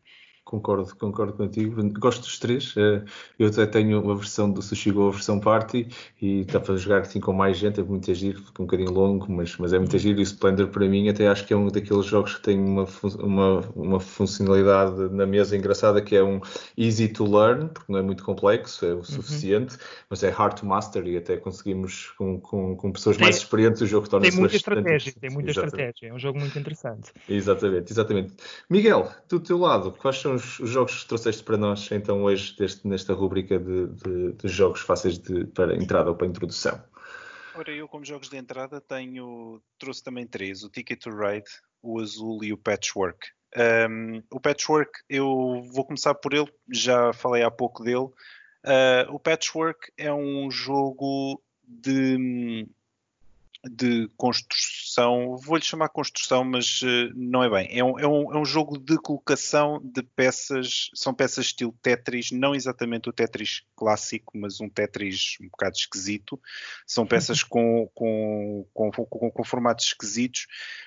[0.51, 1.81] Concordo, concordo contigo.
[2.01, 2.75] Gosto dos três.
[2.77, 3.05] Eh,
[3.39, 5.87] eu até tenho uma versão do Sushi Go, a versão Party,
[6.21, 9.31] e dá para jogar assim com mais gente, é muito agir, fica um bocadinho longo,
[9.31, 10.19] mas, mas é muito agir.
[10.19, 12.85] E o Splendor, para mim, até acho que é um daqueles jogos que tem uma,
[13.21, 16.41] uma, uma funcionalidade na mesa engraçada, que é um
[16.77, 19.05] easy to learn, porque não é muito complexo, é o uhum.
[19.05, 19.81] suficiente, uhum.
[20.11, 23.83] mas é hard to master, e até conseguimos, com, com, com pessoas tem, mais experientes,
[23.83, 25.75] o jogo torna-se Tem muita estratégia, tem muita exatamente.
[25.77, 27.13] estratégia, é um jogo muito interessante.
[27.29, 28.33] Exatamente, exatamente.
[28.69, 32.57] Miguel, do teu lado, quais são os, os, jogos que trouxeste para nós então hoje
[32.57, 36.83] deste, nesta rubrica de, de, de jogos fáceis de, para entrada ou para introdução?
[37.55, 41.51] Ora, eu como jogos de entrada tenho, trouxe também três, o Ticket to Ride,
[41.83, 43.29] o Azul e o Patchwork.
[43.57, 48.09] Um, o Patchwork, eu vou começar por ele, já falei há pouco dele.
[48.65, 52.67] Uh, o Patchwork é um jogo de,
[53.69, 57.79] de construção vou-lhe chamar construção, mas uh, não é bem.
[57.79, 62.31] É um, é, um, é um, jogo de colocação de peças, são peças estilo Tetris,
[62.31, 66.41] não exatamente o Tetris clássico, mas um Tetris um bocado esquisito.
[66.87, 70.47] São peças com, com, com, com, com formatos esquisitos,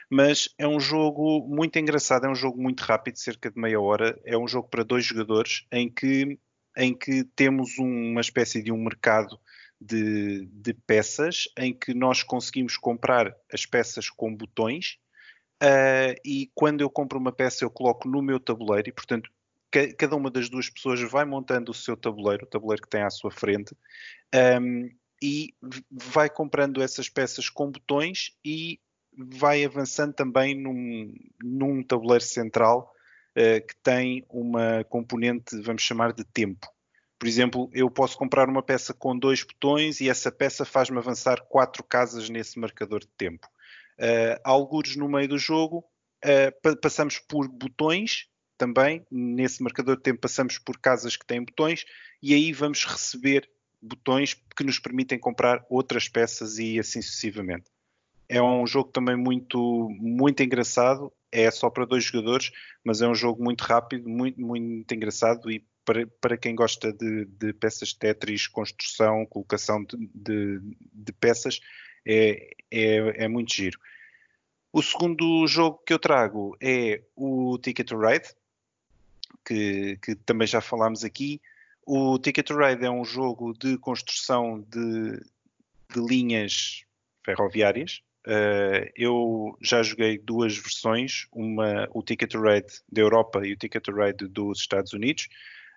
[0.09, 4.19] mas é um jogo muito engraçado, é um jogo muito rápido, cerca de meia hora.
[4.25, 6.39] É um jogo para dois jogadores em que,
[6.75, 9.39] em que temos uma espécie de um mercado
[9.85, 14.97] de, de, peças em que nós conseguimos comprar as peças com botões
[15.61, 19.29] uh, e quando eu compro uma peça eu coloco no meu tabuleiro e portanto
[19.97, 23.09] cada uma das duas pessoas vai montando o seu tabuleiro, o tabuleiro que tem à
[23.09, 23.75] sua frente
[24.61, 24.89] um,
[25.21, 25.55] e
[25.89, 28.79] vai comprando essas peças com botões e
[29.17, 32.93] vai avançando também num, num tabuleiro central
[33.37, 36.67] uh, que tem uma componente, vamos chamar de tempo.
[37.19, 41.41] Por exemplo, eu posso comprar uma peça com dois botões e essa peça faz-me avançar
[41.47, 43.47] quatro casas nesse marcador de tempo.
[43.97, 45.85] Uh, algures no meio do jogo,
[46.25, 51.85] uh, passamos por botões também, nesse marcador de tempo passamos por casas que têm botões
[52.21, 53.49] e aí vamos receber
[53.81, 57.65] botões que nos permitem comprar outras peças e assim sucessivamente.
[58.29, 62.51] É um jogo também muito, muito engraçado, é só para dois jogadores,
[62.83, 67.25] mas é um jogo muito rápido, muito, muito engraçado e para, para quem gosta de,
[67.25, 70.59] de peças de Tetris, construção, colocação de, de,
[70.93, 71.59] de peças,
[72.05, 73.79] é, é, é, muito giro.
[74.71, 78.27] O segundo jogo que eu trago é o Ticket to Ride,
[79.45, 81.41] que, que também já falámos aqui.
[81.85, 85.19] O Ticket to Ride é um jogo de construção de,
[85.93, 86.85] de linhas
[87.23, 88.01] ferroviárias.
[88.25, 93.57] Uh, eu já joguei duas versões, uma o Ticket to Ride da Europa e o
[93.57, 95.27] Ticket to Ride dos Estados Unidos.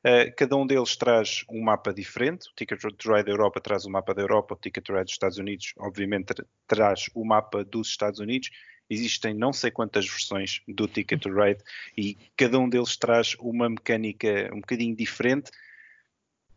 [0.05, 2.49] Uh, cada um deles traz um mapa diferente.
[2.49, 5.05] O Ticket to Ride da Europa traz o mapa da Europa, o Ticket to Ride
[5.05, 8.51] dos Estados Unidos, obviamente, tra traz o mapa dos Estados Unidos
[8.89, 11.63] existem não sei quantas versões do Ticket to Ride
[11.97, 15.51] e cada um deles traz uma mecânica um bocadinho diferente.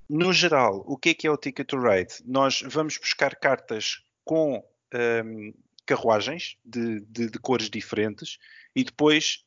[0.07, 2.13] No geral, o que é que é o Ticket to Ride?
[2.25, 5.53] Nós vamos buscar cartas com um,
[5.85, 8.37] carruagens de, de, de cores diferentes
[8.75, 9.43] e depois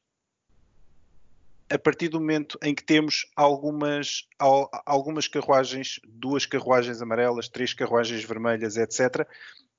[1.72, 4.28] a partir do momento em que temos algumas,
[4.84, 9.26] algumas carruagens, duas carruagens amarelas, três carruagens vermelhas, etc.,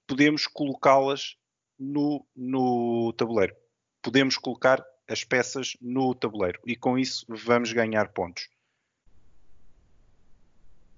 [0.08, 1.38] podemos colocá-las
[1.78, 3.56] no, no tabuleiro.
[4.02, 8.50] Podemos colocar as peças no tabuleiro e com isso vamos ganhar pontos.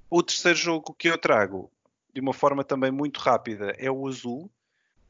[0.09, 1.69] O terceiro jogo que eu trago,
[2.13, 4.49] de uma forma também muito rápida, é o azul.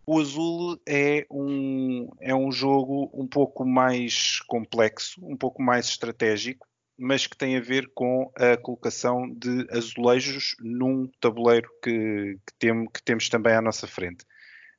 [0.08, 6.68] O azul é um, é um jogo um pouco mais complexo, um pouco mais estratégico,
[6.98, 12.86] mas que tem a ver com a colocação de azulejos num tabuleiro que, que, tem,
[12.88, 14.24] que temos também à nossa frente.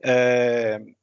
[0.01, 0.95] Uh,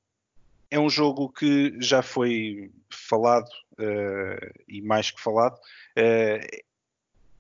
[0.72, 5.56] é um jogo que já foi falado uh, e mais que falado.
[5.98, 6.64] Uh,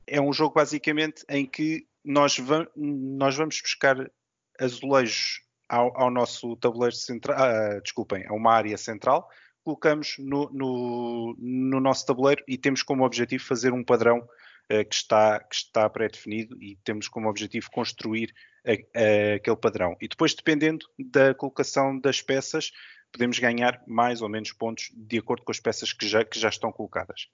[0.06, 4.12] é um jogo basicamente em que nós, va nós vamos buscar
[4.60, 9.28] azulejos ao, ao nosso tabuleiro central, uh, desculpem, a uma área central,
[9.64, 14.96] colocamos no, no, no, nosso tabuleiro e temos como objetivo fazer um padrão uh, que
[14.96, 18.34] está, que está pré-definido e temos como objetivo construir
[18.66, 19.96] a, a, aquele padrão.
[20.02, 22.72] E depois, dependendo da colocação das peças,
[23.12, 26.50] podemos ganhar mais ou menos pontos de acordo com as peças que já, que já
[26.50, 27.28] estão colocadas.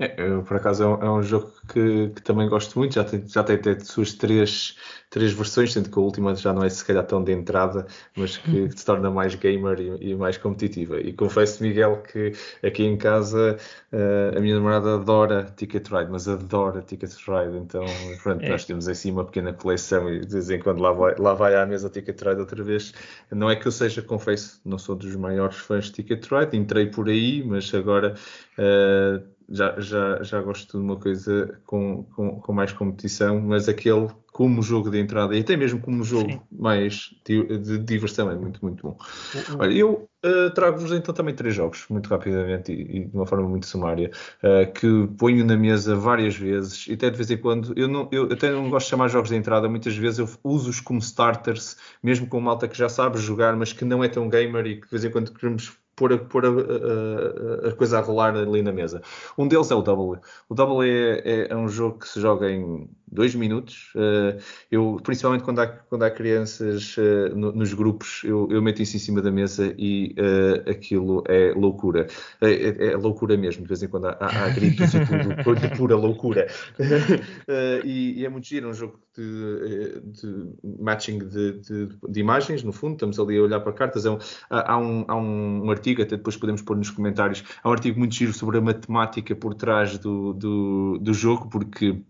[0.00, 3.04] É, eu, por acaso é um, é um jogo que, que, também gosto muito, já
[3.04, 4.74] tem, já tem até suas três,
[5.10, 7.86] três versões, sendo que a última já não é se calhar tão de entrada,
[8.16, 8.70] mas que, que uhum.
[8.70, 10.98] se torna mais gamer e, e, mais competitiva.
[10.98, 12.32] E confesso, Miguel, que
[12.66, 13.58] aqui em casa
[13.92, 17.84] uh, a minha namorada adora Ticket Ride, mas adora Ticket Ride, então
[18.22, 18.48] pronto, é.
[18.48, 21.54] nós temos assim uma pequena coleção e de vez em quando lá vai, lá vai
[21.54, 22.94] à mesa Ticket Ride outra vez.
[23.30, 26.86] Não é que eu seja, confesso, não sou dos maiores fãs de Ticket Ride, entrei
[26.86, 28.14] por aí, mas agora.
[28.58, 34.08] Uh, já, já, já gosto de uma coisa com, com, com, mais competição, mas aquele
[34.32, 36.40] como jogo de entrada e até mesmo como jogo Sim.
[36.52, 38.96] mais de, de, diversão é muito, muito bom.
[39.34, 39.56] Uhum.
[39.58, 43.48] Olha, eu uh, trago-vos então também três jogos, muito rapidamente e, e de uma forma
[43.48, 47.72] muito sumária, uh, que ponho na mesa várias vezes e até de vez em quando,
[47.76, 50.78] eu, não, eu até não gosto de chamar jogos de entrada, muitas vezes eu uso-os
[50.78, 54.64] como starters, mesmo com malta que já sabe jogar, mas que não é tão gamer
[54.66, 58.00] e que de vez em quando queremos pôr, a, pôr a, a, a, coisa a
[58.00, 59.02] rolar ali na mesa.
[59.36, 60.20] Um deles é o Double.
[60.48, 63.92] O Double é, é, é um jogo que se joga em dois minutos.
[63.94, 68.82] Uh, eu, principalmente quando há, quando há crianças uh, no, nos grupos, eu, eu, meto
[68.82, 72.06] isso em cima da mesa e uh, aquilo é loucura.
[72.40, 75.60] É, é, é, loucura mesmo, de vez em quando há, há, há gritos e tudo,
[75.60, 76.46] de pura loucura.
[77.84, 82.62] e, e, é muito giro, é um jogo de, de matching de, de, de, imagens,
[82.62, 84.06] no fundo, estamos ali a olhar para cartas.
[84.06, 84.18] É um,
[84.48, 88.14] há, um, há um artigo, até depois podemos pôr nos comentários, há um artigo muito
[88.14, 92.00] giro sobre a matemática por trás do, do, do jogo, porque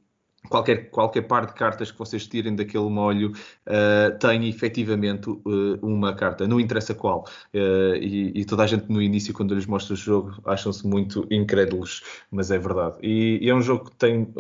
[0.48, 3.33] qualquer, qualquer par de cartas que vocês tirem daquele molho
[3.66, 7.26] uh, tem efetivamente uh, uma carta, não interessa qual.
[7.55, 11.26] Uh, e, e, toda a gente no início, quando lhes mostra o jogo, acham-se muito
[11.31, 12.98] incrédulos, mas é verdade.
[13.03, 14.33] E, e, é um jogo que tem,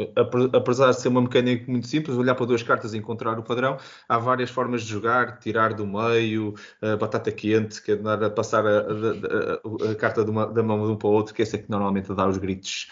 [0.52, 3.76] apesar de ser uma mecânica muito simples, olhar para duas cartas e encontrar o padrão,
[4.08, 6.54] há várias formas de jogar, tirar do meio,
[6.98, 10.86] batata quente, que é andar a passar a, a, a, a carta uma, da mão
[10.86, 12.88] de um para o outro, que é essa que normalmente dá os gritos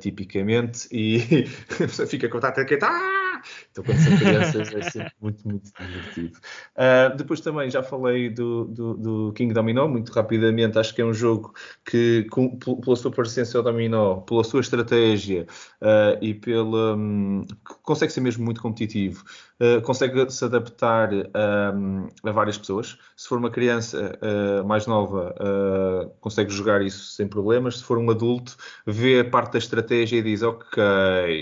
[0.00, 1.18] tipicamente, e
[2.08, 2.84] fica com batata quente.
[2.84, 3.42] Ah!
[3.70, 6.38] Então, quando são crianças, é sempre muito, muito divertido.
[6.74, 10.78] Uh, depois também já falei do, do, do, King Dominó, muito rapidamente.
[10.78, 11.54] Acho que é um jogo
[11.84, 15.46] que, com, pela sua presença ao dominó, pela sua estratégia
[15.80, 16.96] uh, e pela.
[16.96, 17.44] Um,
[17.82, 19.24] consegue ser mesmo muito competitivo.
[19.58, 22.98] Uh, consegue se adaptar um, a várias pessoas.
[23.16, 27.78] Se for uma criança uh, mais nova, uh, consegue jogar isso sem problemas.
[27.78, 28.54] Se for um adulto,
[28.86, 30.82] vê a parte da estratégia e diz: Ok,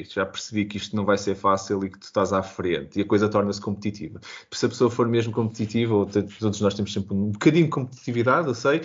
[0.08, 3.00] já percebi que isto não vai ser fácil e que tu estás à frente.
[3.00, 4.20] E a coisa torna-se competitiva.
[4.52, 8.46] Se a pessoa for mesmo competitiva, ou todos nós temos sempre um bocadinho de competitividade,
[8.46, 8.82] eu sei,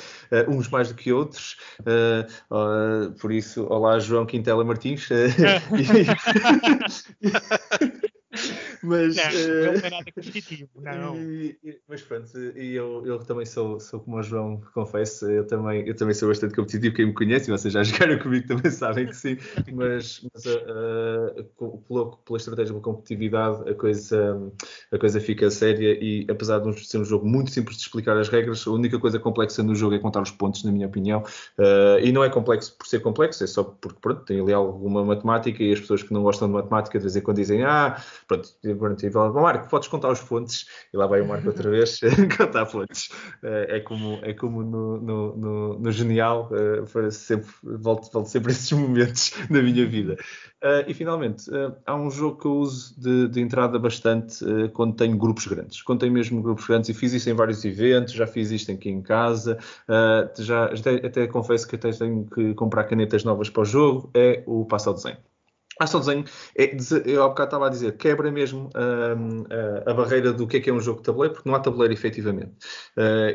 [0.48, 1.58] uns mais do que outros.
[3.22, 5.08] por isso, olá, João Quintela Martins.
[8.82, 11.16] Mas, não, uh, não é nada competitivo, não.
[11.88, 15.96] Mas pronto, e eu, eu também sou, sou como o João, confesso, eu também, eu
[15.96, 19.38] também sou bastante competitivo, quem me conhece, vocês já jogaram comigo também sabem que sim,
[19.74, 24.52] mas, mas uh, pela, pela estratégia, pela competitividade, a coisa,
[24.92, 28.30] a coisa fica séria e apesar de ser um jogo muito simples de explicar as
[28.30, 31.22] regras, a única coisa complexa no jogo é contar os pontos, na minha opinião,
[31.58, 35.04] uh, e não é complexo por ser complexo, é só porque pronto, tem ali alguma
[35.04, 38.02] matemática e as pessoas que não gostam de matemática de vez em quando dizem, ah,
[38.28, 41.70] pronto, pronto e falam, Marco, podes contar os pontos, e lá vai o Marco outra
[41.70, 42.00] vez
[42.38, 43.10] contar pontos.
[43.44, 48.50] Uh, é como, é como no, no, no, no Genial, uh, sempre, volto, volto sempre
[48.50, 50.18] a esses momentos da minha vida.
[50.62, 54.70] Uh, e finalmente, uh, há um jogo que eu uso de, de entrada bastante uh,
[54.72, 55.82] quando tenho grupos grandes.
[55.82, 58.90] Quando tenho mesmo grupos grandes, e fiz isso em vários eventos, já fiz isto aqui
[58.90, 59.58] em casa,
[60.38, 64.44] já até, até, confesso que até tenho que comprar canetas novas para o jogo, é
[64.46, 65.18] o passo ao desenho.
[65.80, 66.26] Ao desenho,
[66.58, 66.76] é,
[67.06, 70.70] eu há bocado estava a dizer, quebra mesmo a, a barreira do que é que
[70.70, 72.52] é um jogo de tabuleiro, porque não há tabuleiro efetivamente.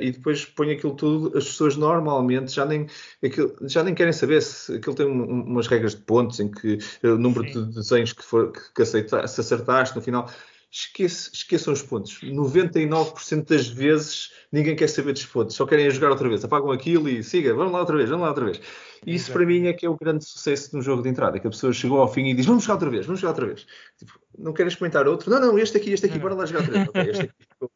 [0.01, 2.87] e depois põe aquilo tudo, as pessoas normalmente já nem,
[3.25, 6.79] aquilo, já nem querem saber se aquilo tem um, umas regras de pontos em que
[7.03, 7.65] o número Sim.
[7.65, 10.29] de desenhos que, for, que, que aceita, se acertaste no final
[10.75, 12.21] esqueça, esqueçam os pontos.
[12.21, 16.45] 99% das vezes ninguém quer saber dos pontos, só querem jogar outra vez.
[16.45, 18.61] Apagam aquilo e siga, vamos lá outra vez, vamos lá outra vez.
[19.07, 21.47] E isso para mim é que é o grande sucesso no jogo de entrada, que
[21.47, 23.67] a pessoa chegou ao fim e diz, vamos jogar outra vez, vamos jogar outra vez.
[23.99, 25.31] Tipo, não queres comentar outro?
[25.31, 26.89] Não, não, este aqui, este aqui, bora lá jogar outra vez.
[26.89, 27.71] Okay, este aqui ficou.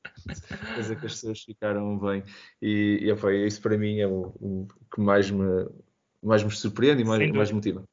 [0.74, 2.22] Coisa que as pessoas ficaram bem.
[2.62, 5.68] E, e opa, isso para mim é o, o que mais me,
[6.22, 7.84] mais me surpreende e mais, mais motiva.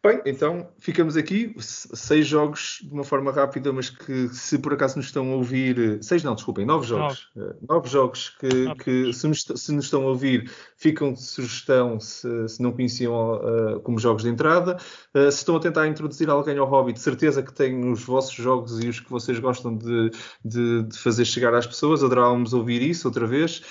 [0.00, 1.52] Bem, então ficamos aqui.
[1.58, 5.98] Seis jogos de uma forma rápida, mas que se por acaso nos estão a ouvir.
[6.02, 7.28] Seis não, desculpem, nove jogos.
[7.34, 8.84] Nove, uh, nove jogos que, nove.
[8.84, 13.34] que se, nos, se, nos, estão a ouvir ficam de sugestão se, se não conheciam
[13.34, 14.76] uh, como jogos de entrada.
[15.12, 18.34] Uh, se estão a tentar introduzir alguém ao hobby, de certeza que têm os vossos
[18.34, 20.12] jogos e os que vocês gostam de,
[20.44, 22.04] de, de fazer chegar às pessoas.
[22.04, 23.62] Adorávamos ouvir isso outra vez.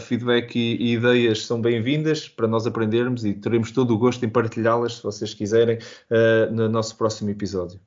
[0.00, 4.28] feedback e, e ideias são bem-vindas para nós aprendermos e teremos todo o gosto em
[4.28, 7.80] partilhá-las se vocês quiserem uh, no nosso próximo episódio.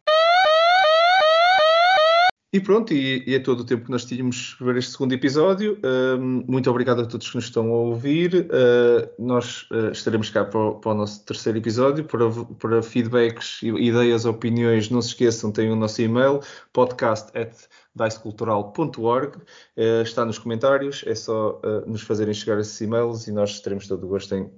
[2.52, 5.80] E pronto, e, e, é todo o tempo que nós tínhamos para este segundo episódio.
[5.84, 8.50] Uh, muito obrigado a todos que nos estão a ouvir.
[8.50, 12.04] Uh, nós uh, estaremos cá para o, para o, nosso terceiro episódio.
[12.06, 12.26] Para,
[12.60, 16.40] para feedbacks, ideias, opiniões, não se esqueçam, tem o nosso e-mail
[16.74, 19.38] podcast.dicecultural.org.
[20.04, 24.08] está nos comentários, é só nos fazerem chegar esses e-mails e nós teremos todo o
[24.10, 24.52] gosto em uh,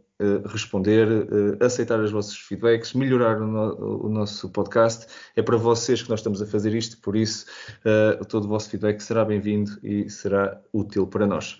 [0.47, 5.07] responder, uh, aceitar os vossos feedbacks, melhorar o, no, o, nosso podcast.
[5.35, 7.45] É para vocês que nós estamos a fazer isto, por isso
[7.85, 11.59] uh, todo o vosso feedback será bem-vindo e será útil para nós.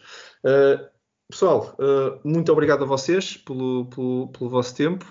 [1.30, 1.78] Pessoal,
[2.26, 5.06] muito obrigado a vocês pelo, pelo, pelo vosso tempo,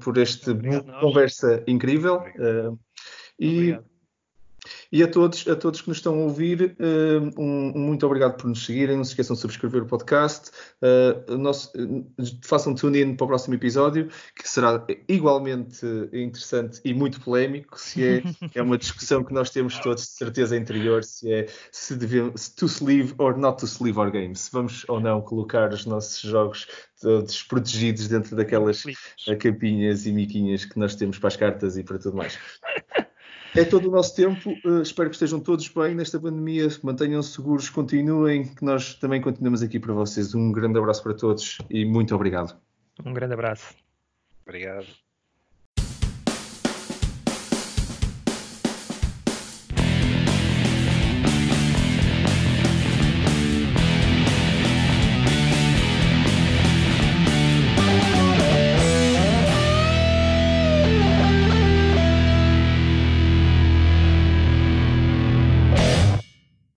[0.00, 0.56] por esta
[1.00, 2.22] conversa incrível.
[3.40, 3.93] e obrigado.
[4.94, 8.36] E a todos, a todos que nos estão a ouvir, uh, um, um, muito obrigado
[8.36, 8.96] por nos seguirem.
[8.96, 10.52] Não se esqueçam de subscrever o podcast.
[10.80, 12.06] Uh, nosso, uh,
[12.44, 17.76] façam tune-in para o próximo episódio, que será igualmente interessante e muito polémico.
[17.76, 18.22] Se é,
[18.54, 22.66] é uma discussão que nós temos todos de certeza interior, se é se devemos to
[22.66, 24.42] sleeve or not to sleeve our games.
[24.42, 26.68] Se vamos ou não colocar os nossos jogos
[27.00, 28.84] todos protegidos dentro daquelas
[29.40, 32.38] capinhas e miquinhas que nós temos para as cartas e para tudo mais.
[33.56, 34.50] É todo o nosso tempo.
[34.64, 36.66] Uh, espero que estejam todos bem nesta pandemia.
[36.82, 40.34] Mantenham-se seguros, continuem, que nós também continuamos aqui para vocês.
[40.34, 42.56] Um grande abraço para todos e muito obrigado.
[43.04, 43.74] Um grande abraço.
[44.44, 45.03] Obrigado.